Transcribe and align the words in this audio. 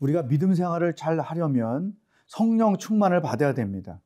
우리가 0.00 0.22
믿음 0.28 0.54
생활을 0.54 0.94
잘 0.94 1.18
하려면 1.18 1.92
성령 2.26 2.76
충만을 2.76 3.22
받아야 3.22 3.54
됩니다. 3.54 4.00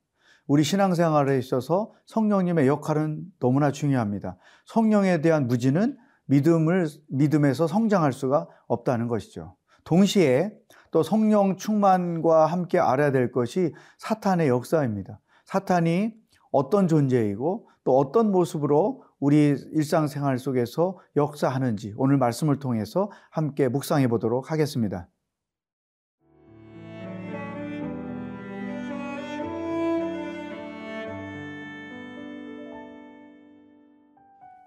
우리 0.46 0.64
신앙생활에 0.64 1.38
있어서 1.38 1.92
성령님의 2.06 2.66
역할은 2.66 3.24
너무나 3.38 3.70
중요합니다. 3.70 4.36
성령에 4.66 5.20
대한 5.20 5.46
무지는 5.46 5.96
믿음을 6.26 6.88
믿음에서 7.08 7.66
성장할 7.66 8.12
수가 8.12 8.48
없다는 8.66 9.08
것이죠. 9.08 9.56
동시에 9.84 10.52
또 10.90 11.02
성령 11.02 11.56
충만과 11.56 12.46
함께 12.46 12.78
알아야 12.78 13.12
될 13.12 13.32
것이 13.32 13.72
사탄의 13.98 14.48
역사입니다. 14.48 15.20
사탄이 15.44 16.14
어떤 16.50 16.86
존재이고 16.86 17.68
또 17.84 17.98
어떤 17.98 18.30
모습으로 18.30 19.04
우리 19.18 19.56
일상생활 19.72 20.38
속에서 20.38 20.98
역사하는지 21.16 21.94
오늘 21.96 22.18
말씀을 22.18 22.58
통해서 22.58 23.10
함께 23.30 23.68
묵상해 23.68 24.08
보도록 24.08 24.50
하겠습니다. 24.50 25.08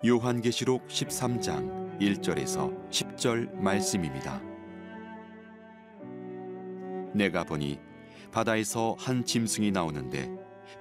요한계시록 0.06 0.88
13장 0.88 2.00
1절에서 2.00 2.92
10절 2.92 3.56
말씀입니다. 3.56 4.40
내가 7.16 7.44
보니 7.44 7.80
바다에서 8.32 8.96
한 9.00 9.26
짐승이 9.26 9.72
나오는데 9.72 10.30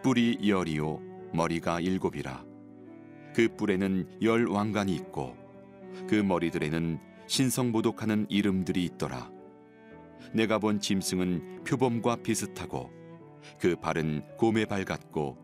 뿔이 0.03 0.47
열이요 0.47 1.01
머리가 1.33 1.81
일곱이라 1.81 2.45
그 3.35 3.49
뿔에는 3.57 4.19
열 4.21 4.47
왕관이 4.47 4.95
있고 4.95 5.35
그 6.07 6.17
머리들에는 6.17 6.99
신성모독하는 7.27 8.27
이름들이 8.29 8.85
있더라 8.85 9.31
내가 10.35 10.59
본 10.59 10.81
짐승은 10.81 11.65
표범과 11.65 12.17
비슷하고 12.17 12.91
그 13.59 13.77
발은 13.77 14.37
곰의 14.37 14.67
발 14.67 14.85
같고 14.85 15.39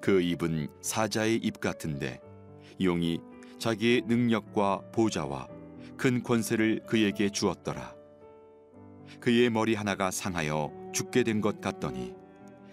그 0.00 0.22
입은 0.22 0.68
사자의 0.80 1.36
입 1.36 1.60
같은데 1.60 2.20
용이 2.80 3.20
자기의 3.58 4.02
능력과 4.06 4.90
보좌와 4.92 5.48
큰 5.96 6.22
권세를 6.22 6.82
그에게 6.86 7.30
주었더라. 7.30 7.94
그의 9.20 9.50
머리 9.50 9.74
하나가 9.74 10.10
상하여 10.10 10.70
죽게 10.92 11.22
된 11.22 11.40
것 11.40 11.60
같더니 11.60 12.14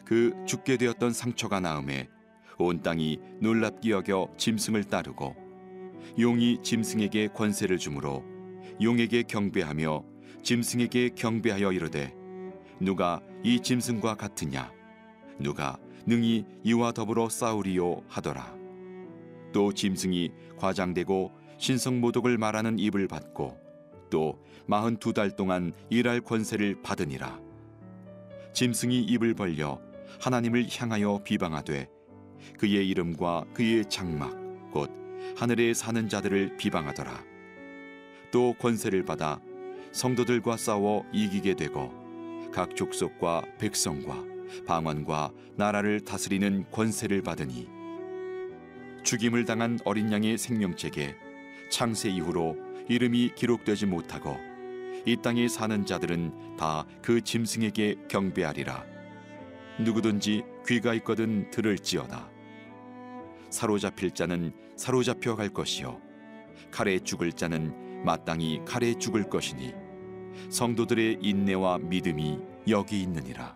그 0.06 0.34
죽게 0.46 0.78
되었던 0.78 1.14
상처가 1.14 1.60
나음에 1.60 2.10
온 2.58 2.82
땅이 2.82 3.20
놀랍게 3.40 3.90
여겨 3.90 4.34
짐승을 4.38 4.84
따르고 4.86 5.36
용이 6.20 6.60
짐승에게 6.62 7.30
권세를 7.30 7.78
주므로 7.78 8.24
용에게 8.82 9.24
경배하며 9.24 10.04
짐승에게 10.44 11.10
경배하여 11.16 11.72
이르되 11.72 12.14
누가 12.80 13.22
이 13.44 13.60
짐승과 13.60 14.16
같으냐 14.16 14.72
누가 15.40 15.78
능히 16.06 16.46
이와 16.64 16.92
더불어 16.92 17.30
싸우리요 17.30 18.04
하더라. 18.10 18.63
또 19.54 19.74
짐승이 19.74 20.32
과장되고 20.58 21.32
신성모독을 21.58 22.38
말하는 22.38 22.78
입을 22.80 23.08
받고 23.08 23.58
또 24.10 24.44
마흔 24.66 24.98
두 24.98 25.14
달 25.14 25.32
동안 25.32 25.72
일할 25.90 26.20
권세를 26.22 26.82
받으니라. 26.84 27.40
짐승이 28.54 29.04
입을 29.04 29.34
벌려 29.34 29.80
하나님을 30.20 30.68
향하여 30.70 31.22
비방하되 31.24 31.88
그의 32.60 32.88
이름과 32.90 33.46
그의 33.54 33.86
장막 33.90 34.36
곧 34.72 34.92
하늘에 35.38 35.74
사는 35.74 36.10
자들을 36.10 36.58
비방하더라. 36.58 37.24
또 38.32 38.54
권세를 38.60 39.06
받아 39.06 39.40
성도들과 39.92 40.58
싸워 40.58 41.06
이기게 41.14 41.56
되고 41.56 41.94
각 42.52 42.76
족속과 42.76 43.44
백성과 43.60 44.24
방언과 44.68 45.32
나라를 45.56 46.02
다스리는 46.02 46.66
권세를 46.72 47.22
받으니 47.22 47.68
죽임을 49.04 49.46
당한 49.46 49.80
어린 49.86 50.12
양의 50.12 50.38
생명책에 50.38 51.16
창세 51.70 52.10
이후로 52.10 52.58
이름이 52.90 53.34
기록되지 53.36 53.86
못하고 53.86 54.38
이 55.06 55.18
땅에 55.22 55.48
사는 55.48 55.86
자들은 55.86 56.58
다 56.58 56.86
그 57.02 57.22
짐승에게 57.22 57.96
경배하리라. 58.08 58.86
누구든지 59.80 60.44
귀가 60.68 60.94
있거든 60.96 61.50
들을지어다. 61.52 62.30
사로잡힐 63.50 64.12
자는 64.12 64.54
사로잡혀 64.76 65.36
갈 65.36 65.50
것이요 65.50 66.00
칼에 66.72 67.00
죽을 67.00 67.32
자는 67.34 68.04
마땅히 68.06 68.62
칼에 68.66 68.94
죽을 68.94 69.30
것이니 69.30 69.74
성도들의 70.50 71.20
인내와 71.22 71.80
믿음이 71.80 72.40
여기 72.70 73.02
있느니라. 73.02 73.56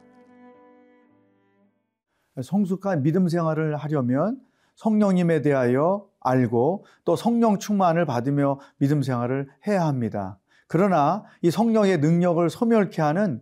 성숙한 2.41 3.01
믿음 3.01 3.27
생활을 3.27 3.77
하려면 3.77 4.39
성령님에 4.77 5.41
대하여 5.41 6.07
알고 6.21 6.85
또 7.03 7.15
성령 7.15 7.59
충만을 7.59 8.05
받으며 8.05 8.59
믿음 8.77 9.01
생활을 9.01 9.47
해야 9.67 9.85
합니다. 9.85 10.39
그러나 10.67 11.23
이 11.41 11.51
성령의 11.51 11.99
능력을 11.99 12.49
소멸케 12.49 13.01
하는 13.01 13.41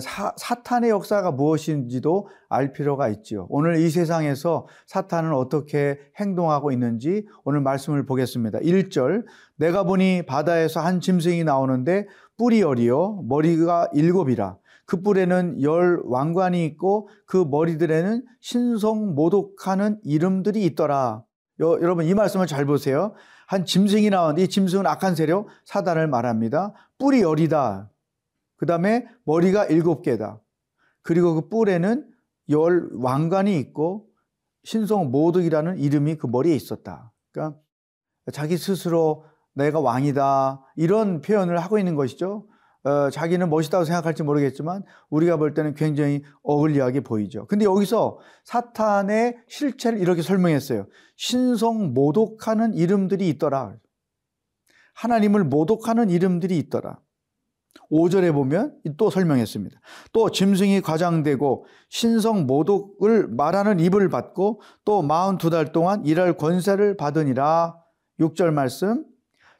사, 0.00 0.32
사탄의 0.36 0.88
역사가 0.90 1.30
무엇인지도 1.30 2.28
알 2.48 2.72
필요가 2.72 3.08
있지요. 3.08 3.46
오늘 3.50 3.76
이 3.76 3.90
세상에서 3.90 4.66
사탄은 4.86 5.34
어떻게 5.34 5.98
행동하고 6.18 6.72
있는지 6.72 7.26
오늘 7.44 7.60
말씀을 7.60 8.06
보겠습니다. 8.06 8.60
1절 8.60 9.24
내가 9.56 9.84
보니 9.84 10.22
바다에서 10.26 10.80
한 10.80 11.00
짐승이 11.00 11.44
나오는데 11.44 12.06
뿔이 12.38 12.62
열이요 12.62 13.24
머리가 13.28 13.90
일곱이라 13.92 14.56
그 14.86 15.00
뿔에는 15.00 15.62
열 15.62 16.00
왕관이 16.04 16.64
있고 16.66 17.08
그 17.26 17.36
머리들에는 17.48 18.24
신성 18.40 19.14
모독하는 19.14 20.00
이름들이 20.04 20.64
있더라. 20.66 21.24
여, 21.60 21.66
여러분 21.80 22.04
이 22.04 22.14
말씀을 22.14 22.46
잘 22.46 22.66
보세요. 22.66 23.14
한 23.46 23.64
짐승이 23.64 24.10
나왔는데 24.10 24.42
이 24.42 24.48
짐승은 24.48 24.86
악한 24.86 25.14
세력 25.14 25.48
사단을 25.64 26.08
말합니다. 26.08 26.72
뿔이 26.98 27.22
열이다. 27.22 27.90
그 28.56 28.66
다음에 28.66 29.06
머리가 29.24 29.66
일곱 29.66 30.02
개다. 30.02 30.40
그리고 31.02 31.34
그 31.34 31.48
뿔에는 31.48 32.08
열 32.50 32.88
왕관이 32.92 33.58
있고 33.58 34.06
신성 34.64 35.10
모독이라는 35.10 35.78
이름이 35.78 36.16
그 36.16 36.26
머리에 36.26 36.54
있었다. 36.54 37.12
그러니까 37.32 37.58
자기 38.32 38.56
스스로 38.56 39.24
내가 39.52 39.80
왕이다 39.80 40.62
이런 40.76 41.20
표현을 41.20 41.58
하고 41.58 41.78
있는 41.78 41.94
것이죠. 41.94 42.46
어, 42.84 43.08
자기는 43.10 43.48
멋있다고 43.48 43.84
생각할지 43.84 44.22
모르겠지만 44.22 44.84
우리가 45.08 45.38
볼 45.38 45.54
때는 45.54 45.74
굉장히 45.74 46.22
어글리하게 46.42 47.00
보이죠. 47.00 47.46
근데 47.46 47.64
여기서 47.64 48.18
사탄의 48.44 49.38
실체를 49.48 49.98
이렇게 49.98 50.20
설명했어요. 50.20 50.86
신성 51.16 51.94
모독하는 51.94 52.74
이름들이 52.74 53.28
있더라. 53.30 53.74
하나님을 54.94 55.44
모독하는 55.44 56.10
이름들이 56.10 56.58
있더라. 56.58 56.98
5절에 57.90 58.32
보면 58.32 58.78
또 58.96 59.10
설명했습니다. 59.10 59.80
또 60.12 60.30
짐승이 60.30 60.80
과장되고 60.82 61.66
신성 61.88 62.46
모독을 62.46 63.28
말하는 63.28 63.80
입을 63.80 64.10
받고 64.10 64.60
또 64.84 65.02
42달 65.02 65.72
동안 65.72 66.04
일할 66.04 66.36
권세를 66.36 66.96
받으니라. 66.96 67.76
6절 68.20 68.52
말씀. 68.52 69.04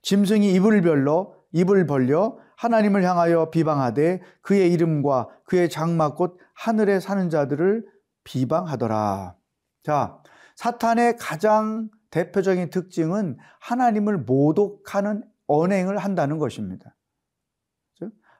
짐승이 0.03 0.53
입을 0.53 0.83
별로 0.83 1.35
입을 1.53 1.87
벌려 1.87 2.37
하나님을 2.57 3.03
향하여 3.03 3.51
비방하되 3.51 4.21
그의 4.43 4.73
이름과 4.73 5.29
그의 5.45 5.69
장막 5.69 6.17
곧 6.17 6.39
하늘에 6.55 7.01
사는 7.01 7.31
자들을 7.31 7.85
비방하더라. 8.25 9.37
자, 9.83 10.23
사탄의 10.57 11.17
가장 11.19 11.91
대표적인 12.11 12.71
특징은 12.71 13.37
하나님을 13.61 14.19
모독하는 14.19 15.25
언행을 15.47 15.99
한다는 15.99 16.39
것입니다. 16.39 16.95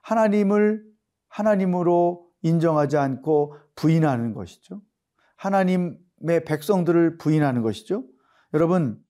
하나님을 0.01 0.83
하나님으로 1.27 2.27
인정하지 2.41 2.97
않고 2.97 3.57
부인하는 3.75 4.33
것이죠. 4.33 4.81
하나님의 5.35 6.45
백성들을 6.45 7.17
부인하는 7.17 7.63
것이죠. 7.63 8.05
여러분, 8.53 9.03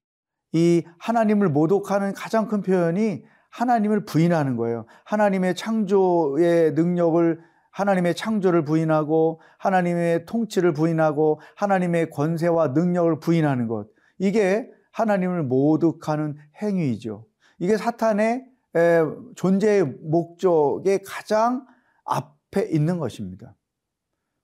이 0.54 0.84
하나님을 1.00 1.50
모독하는 1.50 2.14
가장 2.14 2.48
큰 2.48 2.62
표현이 2.62 3.26
하나님을 3.56 4.04
부인하는 4.04 4.58
거예요. 4.58 4.86
하나님의 5.06 5.56
창조의 5.56 6.74
능력을 6.74 7.40
하나님의 7.72 8.16
창조를 8.16 8.66
부인하고 8.66 9.42
하나님의 9.58 10.26
통치를 10.26 10.74
부인하고 10.74 11.40
하나님의 11.56 12.10
권세와 12.10 12.70
능력을 12.70 13.20
부인하는 13.20 13.68
것. 13.68 13.88
이게 14.18 14.70
하나님을 14.92 15.44
모독하는 15.44 16.38
행위이죠. 16.62 17.26
이게 17.60 17.78
사탄의 17.78 18.46
존재의 19.36 19.86
목적의 20.04 21.00
가장 21.06 21.66
앞에 22.04 22.68
있는 22.72 23.00
것입니다. 23.00 23.56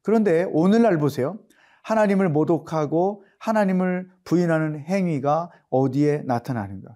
그런데 0.04 0.46
오늘날 0.52 0.98
보세요. 0.98 1.38
하나님을 1.84 2.30
모독하고 2.30 3.26
하나님을 3.40 4.10
부인하는 4.24 4.80
행위가 4.80 5.52
어디에 5.70 6.24
나타나는가? 6.26 6.96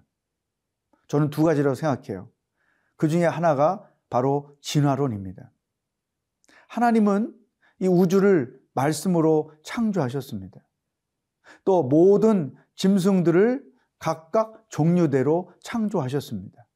저는 1.08 1.30
두 1.30 1.42
가지라고 1.42 1.74
생각해요. 1.74 2.30
그 2.96 3.08
중에 3.08 3.24
하나가 3.24 3.88
바로 4.10 4.56
진화론입니다. 4.60 5.52
하나님은 6.68 7.34
이 7.80 7.86
우주를 7.86 8.58
말씀으로 8.74 9.52
창조하셨습니다. 9.62 10.60
또 11.64 11.82
모든 11.82 12.54
짐승들을 12.74 13.64
각각 13.98 14.66
종류대로 14.68 15.52
창조하셨습니다. 15.62 16.66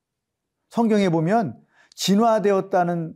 성경에 0.69 1.09
보면 1.09 1.61
진화되었다는 1.95 3.15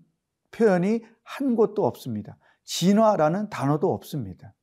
표현이 0.50 1.00
한 1.22 1.56
곳도 1.56 1.86
없습니다. 1.86 2.36
진화라는 2.64 3.48
단어도 3.50 3.92
없습니다. 3.92 4.54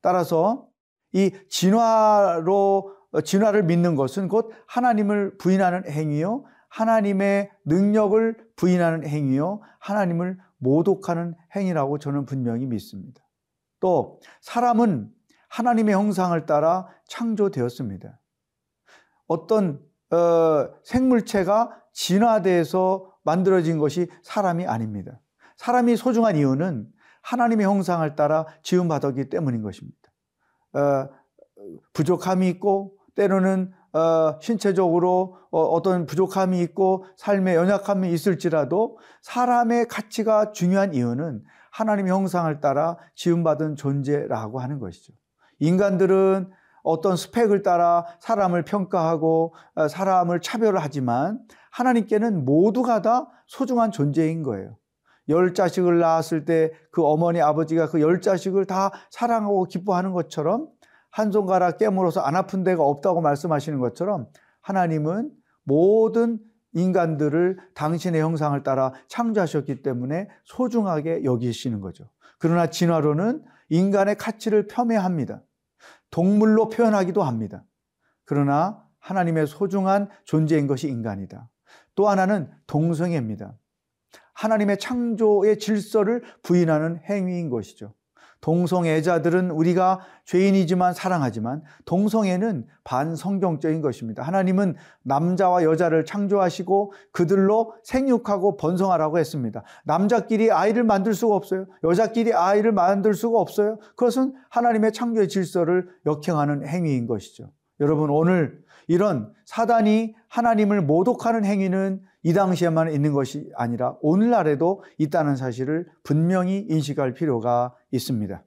따라서 0.00 0.68
이 1.12 1.30
진화로 1.48 2.94
진화를 3.22 3.62
믿는 3.64 3.94
것은 3.94 4.28
곧 4.28 4.50
하나님을 4.66 5.38
부인하는 5.38 5.88
행위요, 5.88 6.44
하나님의 6.68 7.50
능력을 7.64 8.36
부인하는 8.56 9.06
행위요, 9.06 9.60
하나님을 9.78 10.38
모독하는 10.58 11.34
행위라고 11.54 11.98
저는 11.98 12.24
분명히 12.26 12.66
믿습니다. 12.66 13.22
또 13.80 14.20
사람은 14.40 15.12
하나님의 15.48 15.94
형상을 15.94 16.46
따라 16.46 16.88
창조되었습니다. 17.06 18.18
어떤 19.26 19.80
어, 20.10 20.68
생물체가 20.82 21.80
진화돼서 21.92 23.12
만들어진 23.22 23.78
것이 23.78 24.08
사람이 24.22 24.66
아닙니다. 24.66 25.20
사람이 25.56 25.96
소중한 25.96 26.36
이유는 26.36 26.88
하나님의 27.22 27.66
형상을 27.66 28.16
따라 28.16 28.46
지음받았기 28.62 29.28
때문인 29.28 29.62
것입니다. 29.62 30.12
어, 30.74 31.08
부족함이 31.92 32.48
있고 32.50 32.96
때로는 33.14 33.72
어, 33.92 34.38
신체적으로 34.40 35.36
어, 35.50 35.60
어떤 35.62 36.06
부족함이 36.06 36.60
있고 36.62 37.04
삶의 37.16 37.54
연약함이 37.54 38.12
있을지라도 38.12 38.98
사람의 39.22 39.86
가치가 39.88 40.52
중요한 40.52 40.94
이유는 40.94 41.42
하나님의 41.70 42.12
형상을 42.12 42.60
따라 42.60 42.96
지음받은 43.14 43.76
존재라고 43.76 44.60
하는 44.60 44.78
것이죠. 44.78 45.12
인간들은 45.60 46.50
어떤 46.82 47.16
스펙을 47.16 47.62
따라 47.62 48.04
사람을 48.20 48.64
평가하고 48.64 49.54
어, 49.74 49.88
사람을 49.88 50.40
차별하지만 50.40 51.40
하나님께는 51.70 52.44
모두가 52.44 53.02
다 53.02 53.28
소중한 53.46 53.90
존재인 53.90 54.42
거예요. 54.42 54.76
열 55.28 55.54
자식을 55.54 56.00
낳았을 56.00 56.44
때 56.44 56.70
그 56.94 57.04
어머니 57.04 57.40
아버지가 57.40 57.88
그 57.88 58.00
열 58.00 58.20
자식을 58.20 58.66
다 58.66 58.92
사랑하고 59.10 59.64
기뻐하는 59.64 60.12
것처럼 60.12 60.68
한 61.14 61.30
손가락 61.30 61.78
깨물어서 61.78 62.22
안 62.22 62.34
아픈 62.34 62.64
데가 62.64 62.82
없다고 62.82 63.20
말씀하시는 63.20 63.78
것처럼 63.78 64.26
하나님은 64.62 65.30
모든 65.62 66.40
인간들을 66.72 67.56
당신의 67.74 68.20
형상을 68.20 68.60
따라 68.64 68.92
창조하셨기 69.06 69.82
때문에 69.82 70.28
소중하게 70.42 71.22
여기시는 71.22 71.80
거죠. 71.80 72.10
그러나 72.40 72.68
진화로는 72.68 73.44
인간의 73.68 74.16
가치를 74.16 74.66
폄훼합니다. 74.66 75.40
동물로 76.10 76.68
표현하기도 76.68 77.22
합니다. 77.22 77.64
그러나 78.24 78.84
하나님의 78.98 79.46
소중한 79.46 80.08
존재인 80.24 80.66
것이 80.66 80.88
인간이다. 80.88 81.48
또 81.94 82.08
하나는 82.08 82.50
동성애입니다. 82.66 83.56
하나님의 84.32 84.80
창조의 84.80 85.60
질서를 85.60 86.24
부인하는 86.42 86.98
행위인 87.08 87.50
것이죠. 87.50 87.94
동성애자들은 88.44 89.50
우리가 89.52 90.00
죄인이지만 90.26 90.92
사랑하지만 90.92 91.62
동성애는 91.86 92.66
반성경적인 92.84 93.80
것입니다. 93.80 94.22
하나님은 94.22 94.76
남자와 95.02 95.64
여자를 95.64 96.04
창조하시고 96.04 96.92
그들로 97.10 97.72
생육하고 97.84 98.58
번성하라고 98.58 99.18
했습니다. 99.18 99.62
남자끼리 99.84 100.52
아이를 100.52 100.84
만들 100.84 101.14
수가 101.14 101.34
없어요. 101.34 101.64
여자끼리 101.84 102.34
아이를 102.34 102.72
만들 102.72 103.14
수가 103.14 103.40
없어요. 103.40 103.78
그것은 103.96 104.34
하나님의 104.50 104.92
창조의 104.92 105.28
질서를 105.28 105.88
역행하는 106.04 106.68
행위인 106.68 107.06
것이죠. 107.06 107.50
여러분 107.84 108.08
오늘 108.08 108.64
이런 108.88 109.30
사단이 109.44 110.14
하나님을 110.28 110.80
모독하는 110.80 111.44
행위는 111.44 112.00
이 112.22 112.32
당시에만 112.32 112.90
있는 112.90 113.12
것이 113.12 113.50
아니라 113.56 113.98
오늘날에도 114.00 114.82
있다는 114.96 115.36
사실을 115.36 115.86
분명히 116.02 116.66
인식할 116.70 117.12
필요가 117.12 117.74
있습니다. 117.90 118.42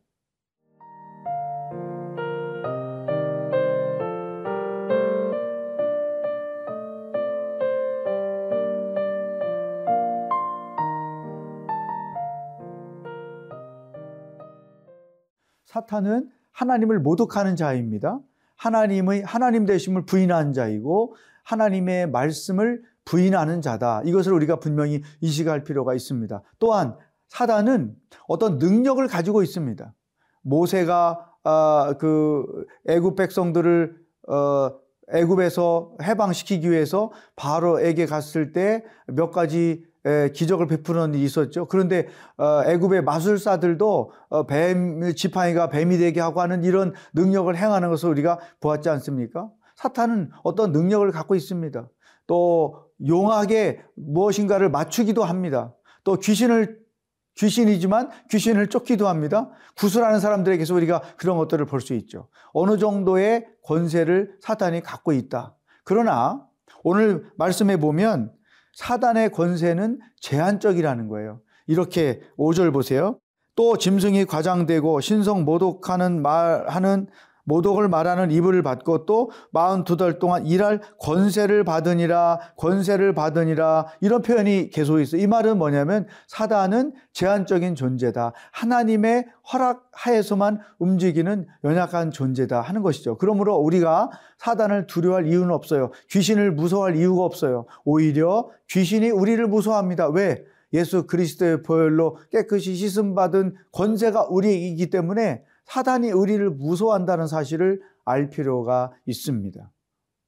사탄은 15.65 16.31
하나님을 16.53 16.99
모독하는 16.99 17.55
자입니다. 17.55 18.19
하나님의 18.57 19.23
하나님 19.23 19.65
되심을 19.65 20.05
부인한 20.05 20.53
자이고 20.53 21.15
하나님의 21.43 22.09
말씀을 22.09 22.81
부인하는 23.05 23.61
자다. 23.61 24.01
이것을 24.05 24.33
우리가 24.33 24.59
분명히 24.59 25.01
인식할 25.21 25.63
필요가 25.63 25.93
있습니다. 25.93 26.41
또한 26.59 26.95
사단은 27.29 27.95
어떤 28.27 28.57
능력을 28.57 29.05
가지고 29.07 29.43
있습니다. 29.43 29.93
모세가 30.41 31.33
어, 31.43 31.93
그 31.97 32.65
애굽 32.87 33.15
백성들을 33.15 33.95
어, 34.29 34.71
애굽에서 35.13 35.95
해방시키기 36.03 36.69
위해서 36.69 37.11
바로에게 37.37 38.05
갔을 38.05 38.51
때 38.51 38.83
몇 39.07 39.31
가지 39.31 39.85
기적을 40.33 40.67
베푸는 40.67 41.13
일이 41.13 41.23
있었죠. 41.23 41.65
그런데 41.67 42.07
어, 42.37 42.63
애굽의 42.65 43.03
마술사들도 43.03 44.11
어, 44.29 44.45
뱀 44.47 45.13
지팡이가 45.15 45.69
뱀이 45.69 45.97
되게 45.97 46.21
하고 46.21 46.41
하는 46.41 46.63
이런 46.63 46.93
능력을 47.13 47.55
행하는 47.55 47.89
것을 47.89 48.09
우리가 48.09 48.39
보았지 48.61 48.89
않습니까? 48.89 49.49
사탄은 49.75 50.31
어떤 50.43 50.71
능력을 50.71 51.09
갖고 51.11 51.35
있습니다. 51.35 51.87
또 52.27 52.83
용하게 53.07 53.81
무엇인가를 53.95 54.69
맞추기도 54.69 55.23
합니다. 55.23 55.73
또 56.03 56.15
귀신을 56.17 56.79
귀신이지만 57.35 58.09
귀신을 58.31 58.67
쫓기도 58.67 59.07
합니다. 59.07 59.51
구슬하는 59.77 60.19
사람들에게서 60.19 60.73
우리가 60.73 61.01
그런 61.17 61.37
것들을 61.37 61.65
볼 61.67 61.81
수 61.81 61.93
있죠. 61.93 62.29
어느 62.51 62.77
정도의 62.79 63.45
권세를 63.63 64.37
사탄이 64.41 64.81
갖고 64.81 65.11
있다. 65.13 65.55
그러나 65.83 66.43
오늘 66.83 67.29
말씀해 67.37 67.77
보면 67.79 68.31
사단의 68.77 69.31
권세는 69.31 69.99
제한적이라는 70.21 71.07
거예요. 71.07 71.41
이렇게 71.65 72.21
5절 72.37 72.71
보세요. 72.71 73.19
또 73.55 73.75
짐승이 73.75 74.25
과장되고 74.25 75.01
신성 75.01 75.45
모독하는 75.45 76.21
말하는 76.21 77.07
모독을 77.47 77.87
말하는 77.87 78.29
이불을 78.29 78.61
받고 78.61 79.05
또 79.05 79.31
42달 79.53 80.19
동안 80.19 80.45
일할 80.45 80.81
권세를 80.99 81.63
받으니라 81.63 82.39
권세를 82.57 83.13
받으니라 83.13 83.87
이런 84.01 84.21
표현이 84.21 84.69
계속 84.69 84.99
있어요. 84.99 85.21
이 85.21 85.27
말은 85.27 85.57
뭐냐면 85.57 86.07
사단은 86.27 86.93
제한적인 87.13 87.75
존재다. 87.75 88.33
하나님의 88.51 89.25
허락 89.53 89.89
하에서만 89.93 90.59
움직이는 90.77 91.47
연약한 91.63 92.11
존재다 92.11 92.59
하는 92.59 92.81
것이죠. 92.81 93.17
그러므로 93.17 93.55
우리가 93.55 94.09
사단을 94.37 94.87
두려워할 94.87 95.25
이유는 95.25 95.51
없어요. 95.51 95.91
귀신을 96.11 96.51
무서워할 96.51 96.97
이유가 96.97 97.23
없어요. 97.23 97.65
오히려 97.85 98.49
귀신이 98.69 99.09
우리를 99.09 99.47
무서워합니다. 99.47 100.09
왜? 100.09 100.43
예수 100.73 101.07
그리스도의 101.07 101.63
보혈로 101.63 102.17
깨끗이 102.29 102.75
씻음 102.75 103.15
받은 103.15 103.55
권세가 103.71 104.27
우리이기 104.29 104.89
때문에 104.89 105.43
사단이 105.67 106.11
우리를 106.11 106.49
무서워한다는 106.51 107.27
사실을 107.27 107.81
알 108.05 108.29
필요가 108.29 108.91
있습니다. 109.05 109.71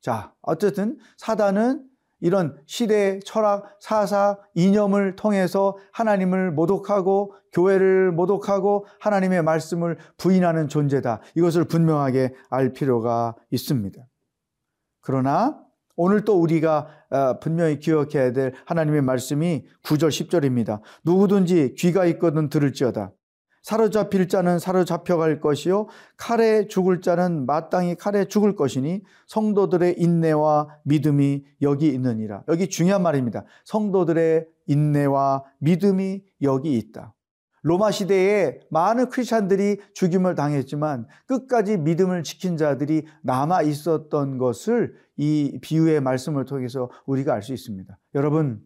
자, 0.01 0.33
어쨌든 0.41 0.97
사단은 1.17 1.85
이런 2.21 2.57
시대, 2.65 3.19
철학, 3.25 3.77
사사, 3.79 4.37
이념을 4.53 5.15
통해서 5.15 5.77
하나님을 5.93 6.51
모독하고 6.51 7.33
교회를 7.53 8.11
모독하고 8.11 8.85
하나님의 8.99 9.41
말씀을 9.43 9.97
부인하는 10.17 10.67
존재다. 10.67 11.21
이것을 11.35 11.65
분명하게 11.65 12.33
알 12.49 12.73
필요가 12.73 13.35
있습니다. 13.51 14.01
그러나 15.01 15.59
오늘 15.95 16.23
또 16.23 16.39
우리가 16.39 16.87
어, 17.09 17.39
분명히 17.39 17.79
기억해야 17.79 18.31
될 18.31 18.53
하나님의 18.65 19.01
말씀이 19.01 19.65
9절, 19.83 20.09
10절입니다. 20.09 20.81
누구든지 21.03 21.75
귀가 21.77 22.05
있거든 22.05 22.49
들을지어다. 22.49 23.11
사로잡힐 23.69 24.27
자는 24.27 24.57
사로잡혀갈 24.57 25.39
것이요 25.39 25.89
칼에 26.17 26.67
죽을 26.67 27.01
자는 27.01 27.45
마땅히 27.45 27.93
칼에 27.93 28.25
죽을 28.25 28.55
것이니 28.55 29.03
성도들의 29.27 29.99
인내와 29.99 30.79
믿음이 30.85 31.45
여기 31.61 31.89
있느니라. 31.89 32.41
여기 32.47 32.67
중요한 32.67 33.03
말입니다. 33.03 33.45
성도들의 33.65 34.47
인내와 34.65 35.43
믿음이 35.59 36.23
여기 36.41 36.79
있다. 36.79 37.13
로마 37.61 37.91
시대에 37.91 38.59
많은 38.71 39.09
크리스찬들이 39.09 39.77
죽임을 39.93 40.33
당했지만 40.33 41.05
끝까지 41.27 41.77
믿음을 41.77 42.23
지킨 42.23 42.57
자들이 42.57 43.05
남아 43.21 43.61
있었던 43.63 44.39
것을 44.39 44.95
이 45.15 45.59
비유의 45.61 46.01
말씀을 46.01 46.45
통해서 46.45 46.89
우리가 47.05 47.35
알 47.35 47.43
수 47.43 47.53
있습니다. 47.53 47.99
여러분, 48.15 48.61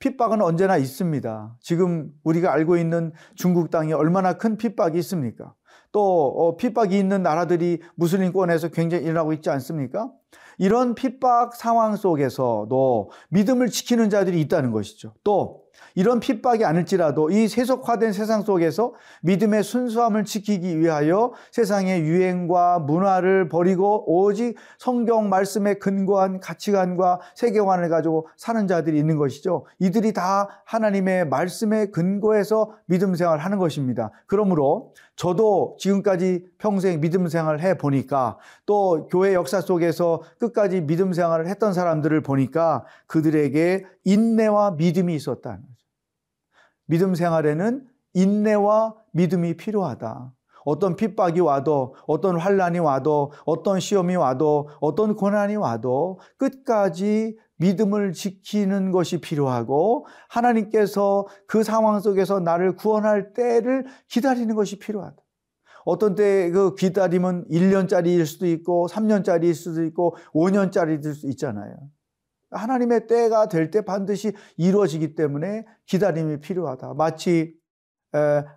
핍박은 0.00 0.42
언제나 0.42 0.76
있습니다. 0.76 1.56
지금 1.60 2.10
우리가 2.24 2.52
알고 2.52 2.76
있는 2.76 3.12
중국 3.34 3.70
땅이 3.70 3.92
얼마나 3.92 4.34
큰 4.34 4.56
핍박이 4.56 4.98
있습니까? 4.98 5.54
또 5.90 6.28
어, 6.36 6.56
핍박이 6.56 6.98
있는 6.98 7.22
나라들이 7.22 7.80
무슬림권에서 7.96 8.68
굉장히 8.68 9.04
일어나고 9.04 9.32
있지 9.32 9.50
않습니까? 9.50 10.10
이런 10.58 10.94
핍박 10.94 11.54
상황 11.54 11.96
속에서도 11.96 13.10
믿음을 13.30 13.68
지키는 13.68 14.10
자들이 14.10 14.40
있다는 14.42 14.72
것이죠. 14.72 15.14
또 15.24 15.62
이런 15.94 16.20
핍박이 16.20 16.64
아닐지라도 16.64 17.30
이 17.30 17.48
세속화된 17.48 18.12
세상 18.12 18.42
속에서 18.42 18.94
믿음의 19.22 19.64
순수함을 19.64 20.24
지키기 20.24 20.78
위하여 20.78 21.32
세상의 21.50 22.02
유행과 22.02 22.78
문화를 22.80 23.48
버리고 23.48 24.04
오직 24.06 24.54
성경 24.78 25.28
말씀에 25.28 25.74
근거한 25.74 26.40
가치관과 26.40 27.20
세계관을 27.34 27.88
가지고 27.88 28.28
사는 28.36 28.66
자들이 28.68 28.98
있는 28.98 29.16
것이죠. 29.16 29.66
이들이 29.78 30.12
다 30.12 30.48
하나님의 30.64 31.28
말씀에 31.28 31.86
근거해서 31.86 32.72
믿음 32.86 33.14
생활을 33.14 33.44
하는 33.44 33.58
것입니다. 33.58 34.10
그러므로 34.26 34.92
저도 35.16 35.76
지금까지 35.80 36.46
평생 36.58 37.00
믿음 37.00 37.26
생활을 37.26 37.60
해 37.60 37.76
보니까 37.76 38.38
또 38.66 39.08
교회 39.10 39.34
역사 39.34 39.60
속에서 39.60 40.22
끝까지 40.38 40.82
믿음 40.82 41.12
생활을 41.12 41.48
했던 41.48 41.72
사람들을 41.72 42.22
보니까 42.22 42.84
그들에게 43.08 43.84
인내와 44.04 44.72
믿음이 44.72 45.14
있었다는 45.16 45.58
거죠. 45.60 45.67
믿음 46.88 47.14
생활에는 47.14 47.86
인내와 48.14 48.94
믿음이 49.12 49.56
필요하다. 49.56 50.32
어떤 50.64 50.96
핍박이 50.96 51.40
와도, 51.40 51.94
어떤 52.06 52.38
환란이 52.38 52.78
와도, 52.78 53.32
어떤 53.46 53.80
시험이 53.80 54.16
와도, 54.16 54.68
어떤 54.80 55.14
고난이 55.14 55.56
와도 55.56 56.18
끝까지 56.36 57.38
믿음을 57.56 58.12
지키는 58.12 58.90
것이 58.90 59.20
필요하고 59.20 60.06
하나님께서 60.28 61.26
그 61.46 61.62
상황 61.62 62.00
속에서 62.00 62.40
나를 62.40 62.76
구원할 62.76 63.32
때를 63.32 63.86
기다리는 64.08 64.54
것이 64.54 64.78
필요하다. 64.78 65.16
어떤 65.84 66.14
때 66.14 66.50
그 66.50 66.74
기다림은 66.74 67.46
1년짜리일 67.48 68.26
수도 68.26 68.46
있고 68.46 68.88
3년짜리일 68.88 69.54
수도 69.54 69.84
있고 69.84 70.16
5년짜리일 70.34 71.14
수도 71.14 71.28
있잖아요. 71.28 71.74
하나님의 72.50 73.06
때가 73.06 73.48
될 73.48 73.70
때 73.70 73.82
반드시 73.82 74.32
이루어지기 74.56 75.14
때문에 75.14 75.64
기다림이 75.86 76.40
필요하다. 76.40 76.94
마치 76.94 77.54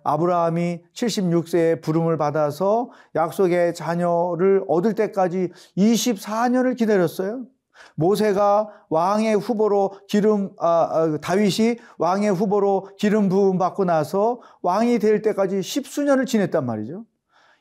아브라함이 0.04 0.82
76세에 0.94 1.82
부름을 1.82 2.16
받아서 2.16 2.90
약속의 3.14 3.74
자녀를 3.74 4.64
얻을 4.66 4.94
때까지 4.94 5.50
24년을 5.76 6.76
기다렸어요. 6.76 7.44
모세가 7.96 8.68
왕의 8.88 9.36
후보로 9.36 9.98
기름 10.08 10.50
아, 10.58 10.88
아, 10.92 11.18
다윗이 11.20 11.76
왕의 11.98 12.32
후보로 12.32 12.90
기름 12.98 13.28
부음 13.28 13.58
받고 13.58 13.84
나서 13.84 14.40
왕이 14.62 14.98
될 15.00 15.20
때까지 15.20 15.62
십수년을 15.62 16.26
지냈단 16.26 16.64
말이죠. 16.64 17.04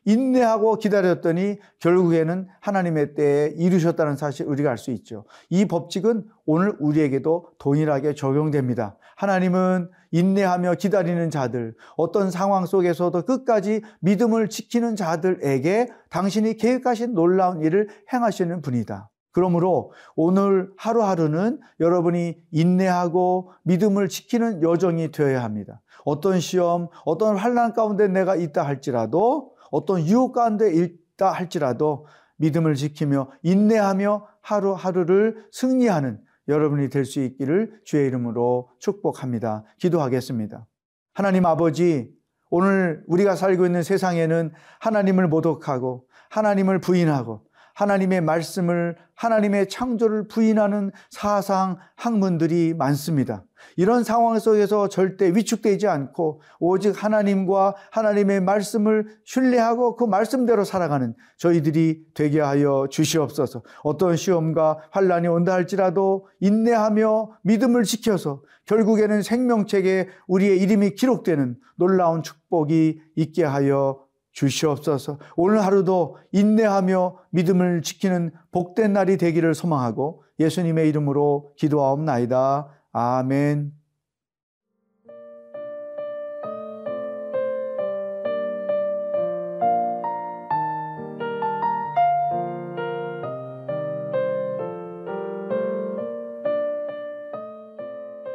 인내하고 0.05 0.77
기다렸더니 0.77 1.58
결국에는 1.79 2.48
하나님의 2.60 3.13
때에 3.13 3.53
이루셨다는 3.58 4.15
사실 4.15 4.48
우리가 4.48 4.70
알 4.72 4.77
수 4.77 4.91
있죠. 4.91 5.25
이 5.50 5.65
법칙은 5.65 6.25
오늘 6.46 6.75
우리에게도 6.79 7.50
동일하게 7.60 8.15
적용됩니다. 8.15 8.98
하나님은 9.15 9.89
인내하며 10.12 10.75
기다리는 10.75 11.29
자들, 11.29 11.75
어떤 11.96 12.31
상황 12.31 12.65
속에서도 12.65 13.22
끝까지 13.24 13.81
믿음을 14.00 14.50
지키는 14.50 14.96
자들에게 14.96 15.88
당신이 16.10 16.58
계획하신 16.58 17.13
놀라운 17.13 17.62
일을 17.62 17.89
행하시는 18.12 18.62
분이다. 18.62 19.10
그러므로 19.31 19.93
오늘 20.15 20.72
하루하루는 20.75 21.60
여러분이 21.79 22.38
인내하고 22.51 23.51
믿음을 23.63 24.10
지키는 24.10 24.62
여정이 24.62 25.12
되어야 25.12 25.43
합니다. 25.43 25.81
어떤 26.03 26.39
시험, 26.39 26.89
어떤 27.05 27.38
환란 27.38 27.74
가운데 27.74 28.08
내가 28.08 28.36
있다 28.36 28.63
할지라도 28.63 29.50
어떤 29.72 30.06
유혹 30.06 30.34
가운데 30.34 30.72
있다 30.72 31.32
할지라도 31.32 32.06
믿음을 32.38 32.75
지키며 32.75 33.32
인내하며 33.42 34.28
하루하루를 34.42 35.46
승리하는 35.51 36.20
여러분이 36.48 36.90
될 36.90 37.06
수 37.06 37.22
있기를 37.22 37.82
주의 37.86 38.08
이름으로 38.08 38.70
축복합니다. 38.80 39.63
기도하겠습니다. 39.80 40.66
하나님 41.13 41.46
아버지, 41.46 42.12
오늘 42.50 43.04
우리가 43.08 43.36
살고 43.36 43.66
있는 43.66 43.84
세상에는 43.84 44.51
하나님을 44.80 45.28
모독하고 45.28 46.08
하나님을 46.30 46.82
부인하고 46.82 47.46
하나님의 47.81 48.21
말씀을 48.21 48.95
하나님의 49.15 49.67
창조를 49.67 50.27
부인하는 50.27 50.91
사상 51.09 51.77
학문들이 51.95 52.75
많습니다. 52.75 53.43
이런 53.75 54.03
상황 54.03 54.38
속에서 54.38 54.88
절대 54.88 55.33
위축되지 55.33 55.88
않고 55.88 56.41
오직 56.59 57.03
하나님과 57.03 57.75
하나님의 57.91 58.41
말씀을 58.41 59.07
신뢰하고 59.23 59.95
그 59.95 60.03
말씀대로 60.03 60.63
살아가는 60.63 61.15
저희들이 61.38 62.03
되게 62.13 62.39
하여 62.39 62.85
주시옵소서. 62.89 63.63
어떤 63.83 64.15
시험과 64.15 64.77
환란이 64.91 65.27
온다 65.27 65.53
할지라도 65.53 66.27
인내하며 66.39 67.31
믿음을 67.41 67.83
지켜서 67.83 68.43
결국에는 68.65 69.23
생명책에 69.23 70.07
우리의 70.27 70.59
이름이 70.59 70.91
기록되는 70.91 71.57
놀라운 71.77 72.21
축복이 72.21 73.01
있게 73.15 73.43
하여 73.43 74.11
주시옵소서. 74.31 75.19
오늘 75.35 75.63
하루도 75.63 76.17
인내하며 76.31 77.17
믿음을 77.31 77.81
지키는 77.81 78.31
복된 78.51 78.93
날이 78.93 79.17
되기를 79.17 79.53
소망하고 79.53 80.23
예수님의 80.39 80.89
이름으로 80.89 81.53
기도하옵나이다. 81.57 82.69
아멘. 82.93 83.73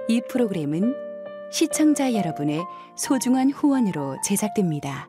이 0.09 0.23
프로그램은 0.29 0.95
시청자 1.51 2.15
여러분의 2.15 2.65
소중한 2.97 3.51
후원으로 3.51 4.17
제작됩니다. 4.25 5.09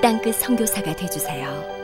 땅끝 0.00 0.36
성교사가 0.36 0.94
되주세요 0.94 1.77